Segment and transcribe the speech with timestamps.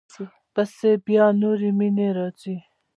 [0.53, 2.55] پسې بیا نورې مینې راځي.